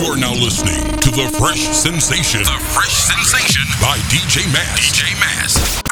[0.00, 2.40] You are now listening to The Fresh Sensation.
[2.44, 4.80] The Fresh Sensation by DJ Mass.
[4.80, 5.82] DJ Mass.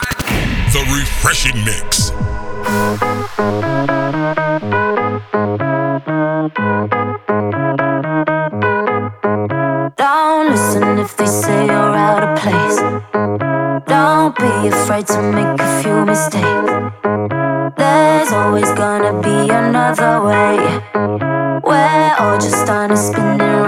[0.73, 2.09] The Refreshing Mix.
[9.99, 12.79] Don't listen if they say you're out of place.
[13.87, 16.73] Don't be afraid to make a few mistakes.
[17.77, 20.81] There's always gonna be another way.
[21.63, 23.59] We're all just on a spinning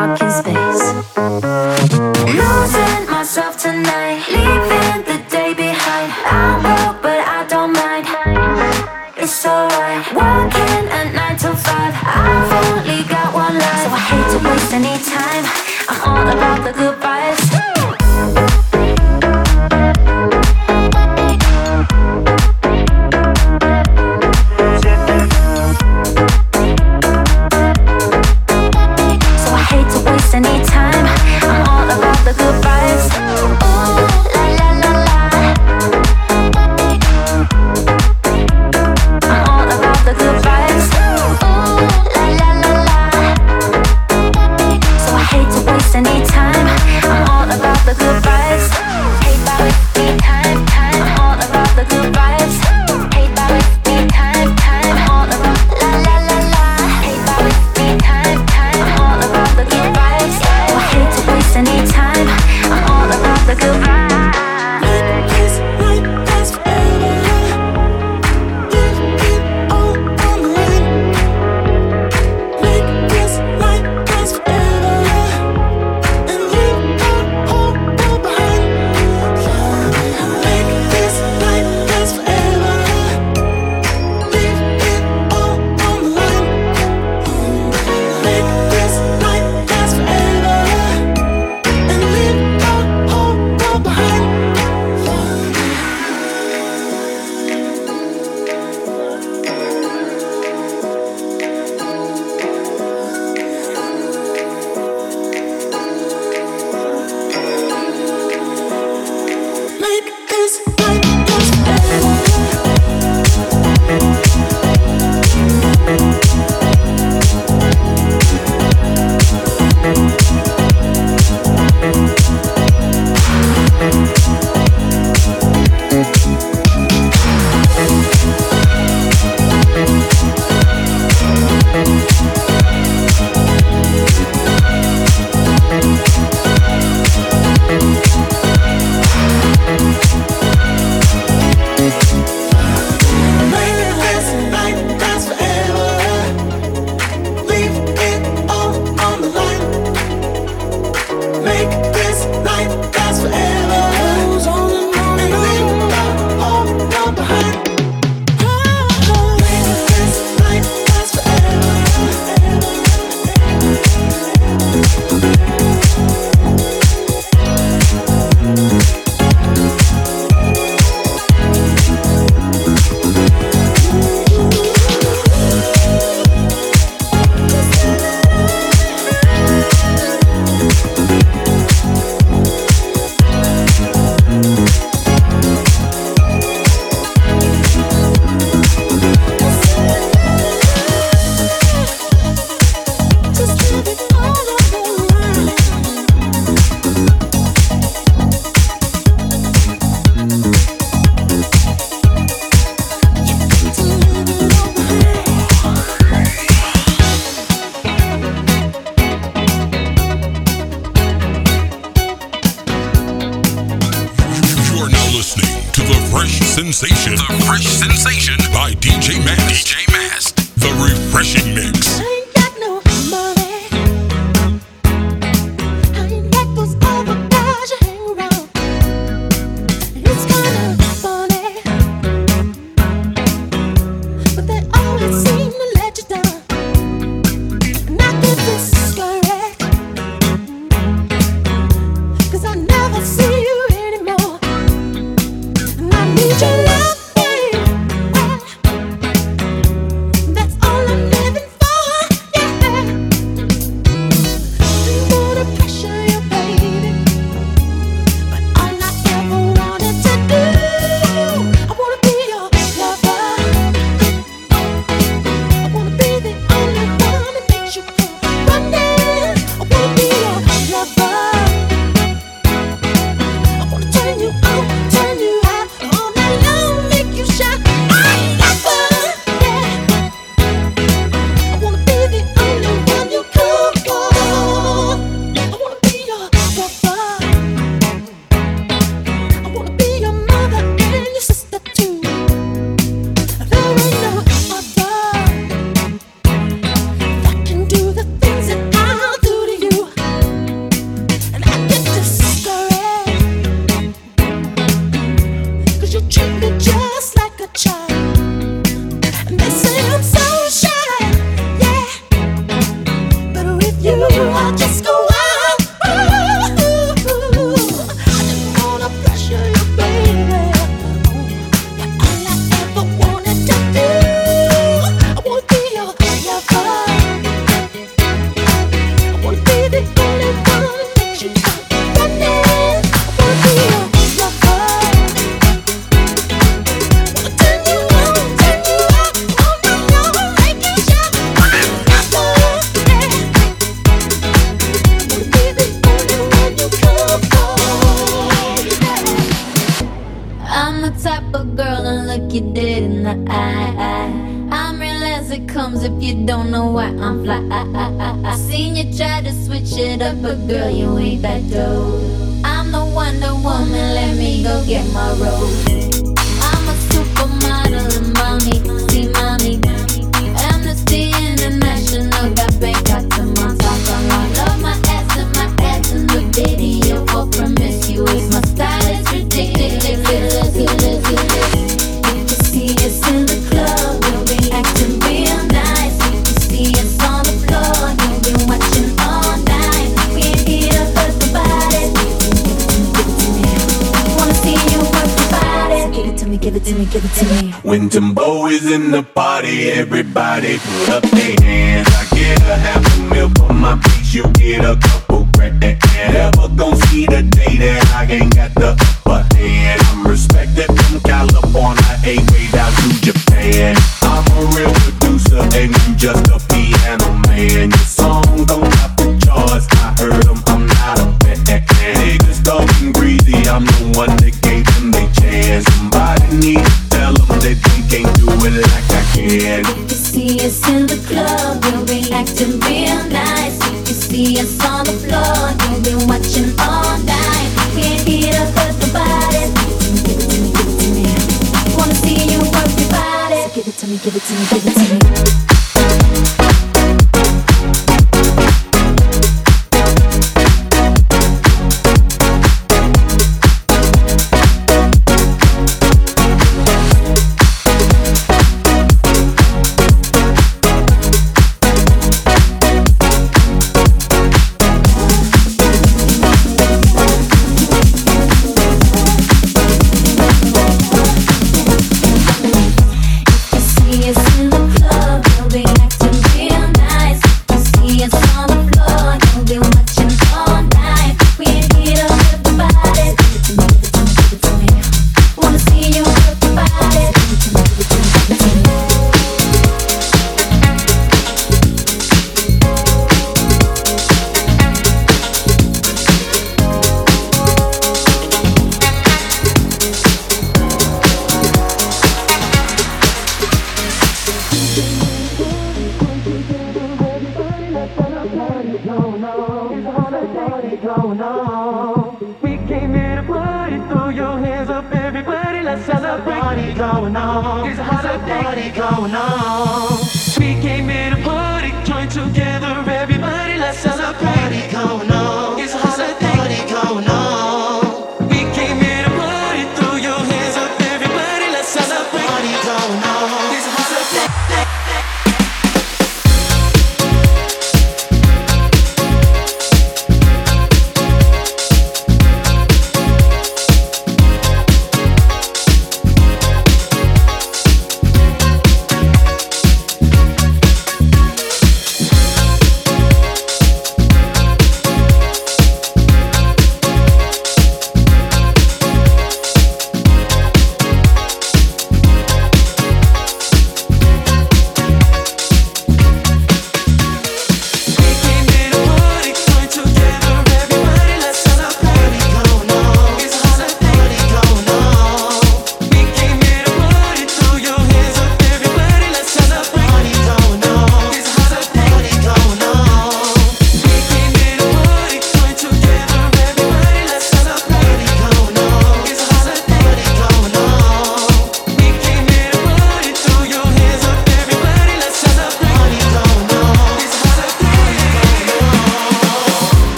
[415.33, 417.71] and you just a piano man.
[417.71, 418.80] Your song don't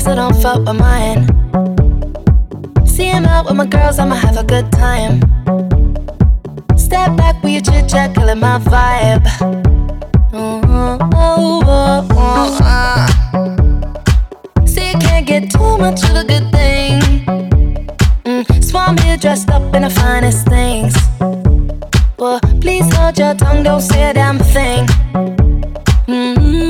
[0.00, 1.26] time so don't fuck with mine.
[2.86, 5.20] See him out with my girls, I'ma have a good time.
[6.76, 9.24] Step back with your chit chat, killing my vibe.
[10.32, 12.56] Mhm, oh, oh, oh.
[14.66, 17.00] See, you can't get too much of a good thing.
[18.24, 20.94] Mm, Swan here dressed up in the finest things.
[22.18, 24.86] Well, please hold your tongue, don't say a damn thing.
[26.06, 26.69] Mm-hmm.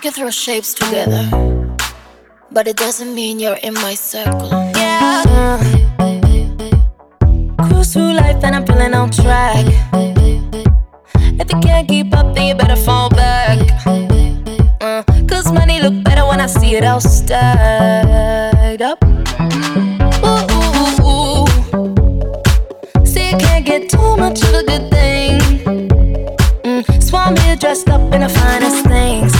[0.00, 1.28] we can throw shapes together,
[2.50, 4.48] but it doesn't mean you're in my circle.
[4.74, 5.58] Yeah.
[7.68, 9.66] Cruise through life and I'm feeling on track.
[11.42, 13.58] If you can't keep up, then you better fall back.
[14.80, 19.04] Uh, Cause money look better when I see it all stacked up.
[20.24, 21.46] Ooh, ooh, ooh.
[23.04, 25.40] See, you can't get too much of a good thing.
[26.64, 29.39] Mm, Swan here dressed up in the finest things.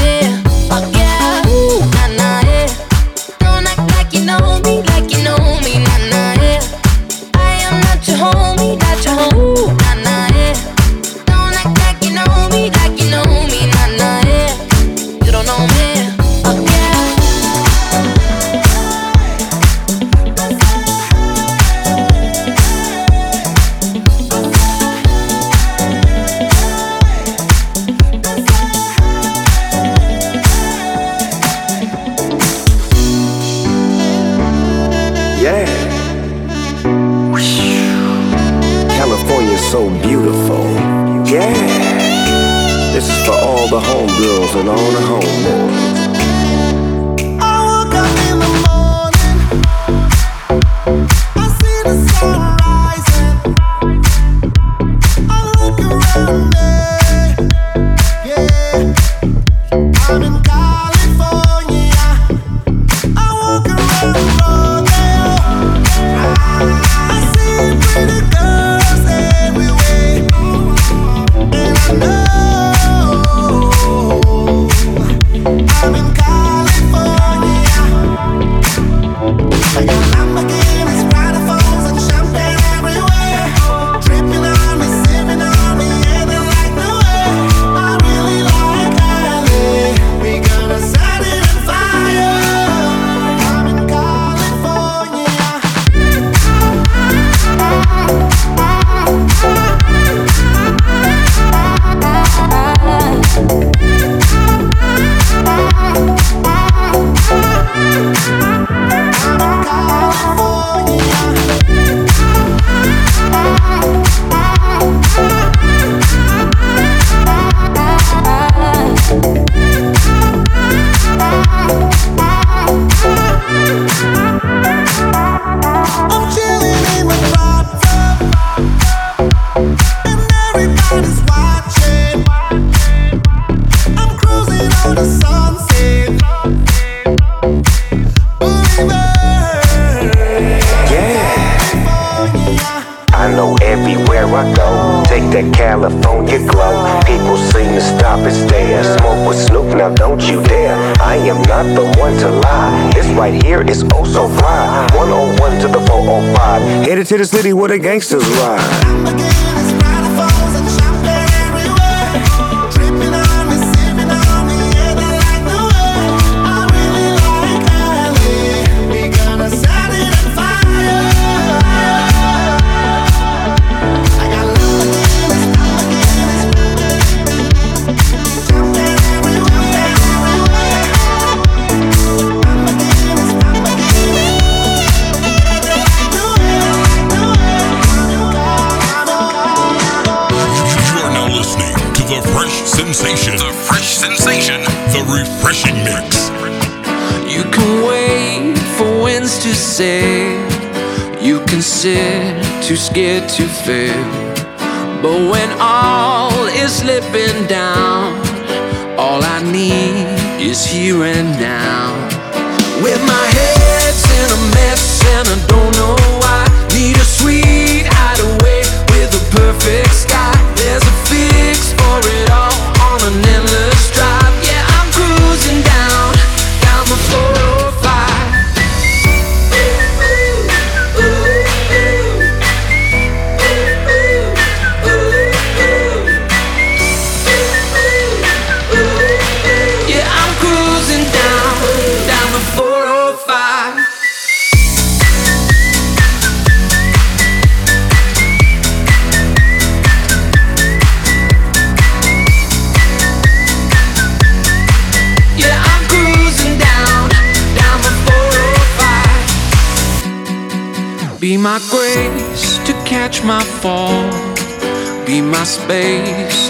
[202.93, 203.50] get too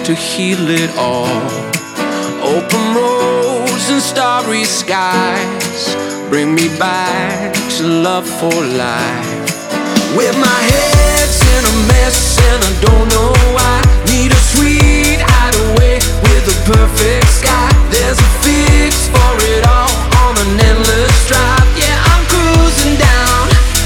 [0.04, 1.28] to heal it all.
[2.42, 5.96] Open roads and starry skies
[6.28, 9.30] bring me back to love for life.
[10.18, 13.78] With my head's in a mess and I don't know why.
[14.10, 17.70] Need a sweet hideaway with a perfect sky.
[17.94, 19.94] There's a fix for it all
[20.26, 21.68] on an endless drive.
[21.78, 23.44] Yeah, I'm cruising down,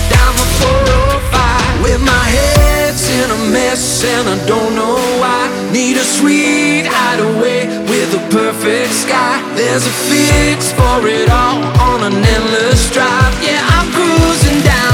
[0.07, 1.83] down the 405.
[1.83, 5.64] With my head's in a mess and I don't know why.
[5.76, 9.43] Need a sweet hideaway with a perfect sky.
[9.57, 11.61] There's a fix for it all
[11.91, 13.34] on an endless drive.
[13.43, 14.85] Yeah, I'm cruising down.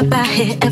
[0.00, 0.69] trap I hit